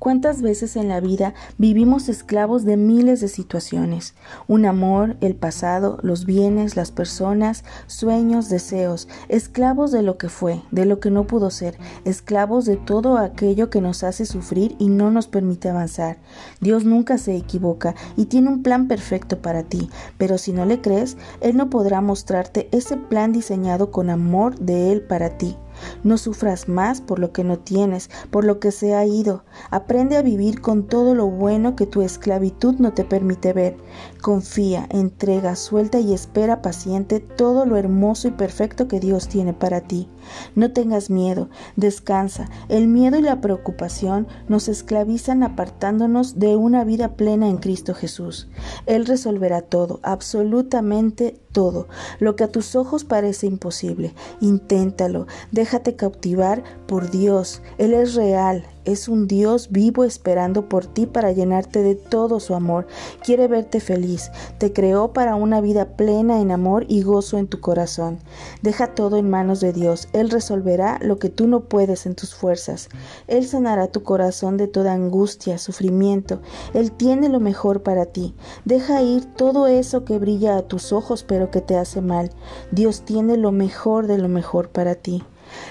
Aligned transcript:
¿Cuántas 0.00 0.40
veces 0.40 0.76
en 0.76 0.88
la 0.88 0.98
vida 0.98 1.34
vivimos 1.58 2.08
esclavos 2.08 2.64
de 2.64 2.78
miles 2.78 3.20
de 3.20 3.28
situaciones? 3.28 4.14
Un 4.48 4.64
amor, 4.64 5.18
el 5.20 5.36
pasado, 5.36 5.98
los 6.00 6.24
bienes, 6.24 6.74
las 6.74 6.90
personas, 6.90 7.64
sueños, 7.86 8.48
deseos, 8.48 9.08
esclavos 9.28 9.92
de 9.92 10.00
lo 10.00 10.16
que 10.16 10.30
fue, 10.30 10.62
de 10.70 10.86
lo 10.86 11.00
que 11.00 11.10
no 11.10 11.26
pudo 11.26 11.50
ser, 11.50 11.76
esclavos 12.06 12.64
de 12.64 12.78
todo 12.78 13.18
aquello 13.18 13.68
que 13.68 13.82
nos 13.82 14.02
hace 14.02 14.24
sufrir 14.24 14.74
y 14.78 14.88
no 14.88 15.10
nos 15.10 15.28
permite 15.28 15.68
avanzar. 15.68 16.16
Dios 16.62 16.86
nunca 16.86 17.18
se 17.18 17.36
equivoca 17.36 17.94
y 18.16 18.24
tiene 18.24 18.48
un 18.48 18.62
plan 18.62 18.88
perfecto 18.88 19.42
para 19.42 19.64
ti, 19.64 19.90
pero 20.16 20.38
si 20.38 20.54
no 20.54 20.64
le 20.64 20.80
crees, 20.80 21.18
Él 21.42 21.58
no 21.58 21.68
podrá 21.68 22.00
mostrarte 22.00 22.70
ese 22.72 22.96
plan 22.96 23.32
diseñado 23.32 23.90
con 23.90 24.08
amor 24.08 24.58
de 24.60 24.92
Él 24.92 25.02
para 25.02 25.36
ti. 25.36 25.58
No 26.04 26.18
sufras 26.18 26.68
más 26.68 27.00
por 27.00 27.18
lo 27.18 27.32
que 27.32 27.44
no 27.44 27.58
tienes, 27.58 28.10
por 28.30 28.44
lo 28.44 28.60
que 28.60 28.72
se 28.72 28.94
ha 28.94 29.04
ido. 29.06 29.44
Aprende 29.70 30.16
a 30.16 30.22
vivir 30.22 30.60
con 30.60 30.86
todo 30.86 31.14
lo 31.14 31.26
bueno 31.26 31.76
que 31.76 31.86
tu 31.86 32.02
esclavitud 32.02 32.76
no 32.78 32.92
te 32.92 33.04
permite 33.04 33.52
ver. 33.52 33.76
Confía, 34.20 34.86
entrega, 34.90 35.56
suelta 35.56 36.00
y 36.00 36.12
espera 36.12 36.62
paciente 36.62 37.20
todo 37.20 37.66
lo 37.66 37.76
hermoso 37.76 38.28
y 38.28 38.32
perfecto 38.32 38.88
que 38.88 39.00
Dios 39.00 39.28
tiene 39.28 39.52
para 39.52 39.80
ti. 39.80 40.08
No 40.54 40.72
tengas 40.72 41.10
miedo, 41.10 41.48
descansa. 41.76 42.48
El 42.68 42.88
miedo 42.88 43.18
y 43.18 43.22
la 43.22 43.40
preocupación 43.40 44.28
nos 44.48 44.68
esclavizan 44.68 45.42
apartándonos 45.42 46.38
de 46.38 46.56
una 46.56 46.84
vida 46.84 47.14
plena 47.16 47.48
en 47.48 47.58
Cristo 47.58 47.94
Jesús. 47.94 48.48
Él 48.86 49.06
resolverá 49.06 49.62
todo, 49.62 50.00
absolutamente 50.02 51.40
todo, 51.52 51.88
lo 52.18 52.36
que 52.36 52.44
a 52.44 52.48
tus 52.48 52.76
ojos 52.76 53.04
parece 53.04 53.46
imposible. 53.46 54.14
Inténtalo, 54.40 55.26
déjate 55.70 55.94
cautivar 55.94 56.64
por 56.88 57.12
Dios. 57.12 57.62
Él 57.78 57.94
es 57.94 58.16
real, 58.16 58.64
es 58.84 59.06
un 59.06 59.28
Dios 59.28 59.70
vivo 59.70 60.02
esperando 60.02 60.68
por 60.68 60.84
ti 60.84 61.06
para 61.06 61.30
llenarte 61.30 61.80
de 61.84 61.94
todo 61.94 62.40
su 62.40 62.56
amor. 62.56 62.88
Quiere 63.22 63.46
verte 63.46 63.78
feliz. 63.78 64.32
Te 64.58 64.72
creó 64.72 65.12
para 65.12 65.36
una 65.36 65.60
vida 65.60 65.96
plena 65.96 66.40
en 66.40 66.50
amor 66.50 66.86
y 66.88 67.02
gozo 67.02 67.38
en 67.38 67.46
tu 67.46 67.60
corazón. 67.60 68.18
Deja 68.62 68.96
todo 68.96 69.16
en 69.16 69.30
manos 69.30 69.60
de 69.60 69.72
Dios. 69.72 70.08
Él 70.12 70.30
resolverá 70.30 70.98
lo 71.02 71.20
que 71.20 71.28
tú 71.28 71.46
no 71.46 71.60
puedes 71.60 72.04
en 72.04 72.16
tus 72.16 72.34
fuerzas. 72.34 72.88
Él 73.28 73.46
sanará 73.46 73.86
tu 73.86 74.02
corazón 74.02 74.56
de 74.56 74.66
toda 74.66 74.92
angustia, 74.92 75.56
sufrimiento. 75.56 76.40
Él 76.74 76.90
tiene 76.90 77.28
lo 77.28 77.38
mejor 77.38 77.84
para 77.84 78.06
ti. 78.06 78.34
Deja 78.64 79.02
ir 79.02 79.24
todo 79.36 79.68
eso 79.68 80.04
que 80.04 80.18
brilla 80.18 80.56
a 80.56 80.62
tus 80.62 80.92
ojos 80.92 81.22
pero 81.22 81.52
que 81.52 81.60
te 81.60 81.76
hace 81.76 82.00
mal. 82.00 82.30
Dios 82.72 83.02
tiene 83.02 83.36
lo 83.36 83.52
mejor 83.52 84.08
de 84.08 84.18
lo 84.18 84.26
mejor 84.26 84.70
para 84.70 84.96
ti. 84.96 85.22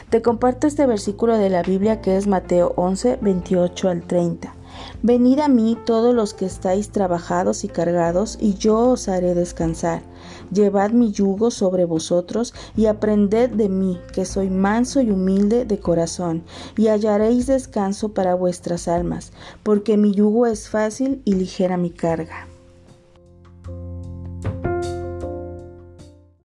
Te 0.10 0.22
comparto 0.22 0.68
este 0.68 0.86
versículo 0.86 1.38
de 1.38 1.50
la 1.50 1.62
Biblia 1.62 2.02
que 2.02 2.18
es 2.18 2.28
Mateo 2.28 2.74
11, 2.76 3.20
28 3.22 3.90
al 3.90 4.04
30. 4.04 4.54
Venid 5.02 5.40
a 5.40 5.48
mí 5.48 5.78
todos 5.86 6.14
los 6.14 6.34
que 6.34 6.46
estáis 6.46 6.90
trabajados 6.90 7.64
y 7.64 7.68
cargados, 7.68 8.38
y 8.40 8.56
yo 8.56 8.78
os 8.78 9.08
haré 9.08 9.34
descansar. 9.34 10.02
Llevad 10.52 10.92
mi 10.92 11.12
yugo 11.12 11.52
sobre 11.52 11.86
vosotros 11.86 12.54
y 12.76 12.86
aprended 12.86 13.50
de 13.52 13.70
mí, 13.70 14.00
que 14.14 14.26
soy 14.26 14.50
manso 14.50 15.02
y 15.02 15.10
humilde 15.10 15.66
de 15.66 15.80
corazón, 15.80 16.44
y 16.78 16.88
hallaréis 16.88 17.48
descanso 17.48 18.10
para 18.10 18.36
vuestras 18.36 18.88
almas, 18.88 19.32
porque 19.64 19.98
mi 19.98 20.14
yugo 20.14 20.46
es 20.46 20.70
fácil 20.70 21.22
y 21.26 21.34
ligera 21.34 21.78
mi 21.78 21.92
carga. 21.92 22.48